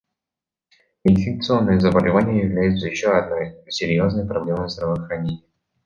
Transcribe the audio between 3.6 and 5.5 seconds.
серьезной проблемой здравоохранения.